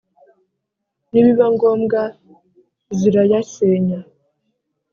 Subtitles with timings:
[1.11, 2.01] nibiba ngombwa
[2.97, 3.99] zirayasenya!